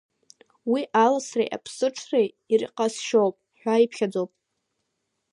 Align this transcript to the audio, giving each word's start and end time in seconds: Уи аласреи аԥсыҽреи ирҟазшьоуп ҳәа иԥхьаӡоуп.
Уи 0.71 0.81
аласреи 1.03 1.49
аԥсыҽреи 1.55 2.27
ирҟазшьоуп 2.53 3.35
ҳәа 3.59 3.75
иԥхьаӡоуп. 3.83 4.31